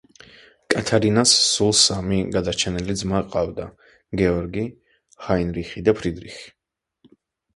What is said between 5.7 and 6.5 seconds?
და ფრიდრიხი.